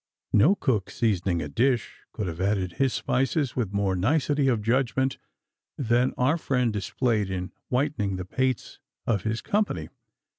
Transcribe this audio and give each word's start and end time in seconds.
No 0.33 0.55
cook 0.55 0.89
seasoning 0.89 1.43
a 1.43 1.47
dish 1.47 1.97
could 2.11 2.25
have 2.25 2.41
added 2.41 2.71
his 2.71 2.91
spices 2.91 3.55
with 3.55 3.71
more 3.71 3.95
nicety 3.95 4.47
of 4.47 4.63
judgment 4.63 5.19
than 5.77 6.15
our 6.17 6.39
friend 6.39 6.73
displayed 6.73 7.29
in 7.29 7.51
whitening 7.69 8.15
the 8.15 8.25
pates 8.25 8.79
of 9.05 9.21
his 9.21 9.41
company. 9.41 9.89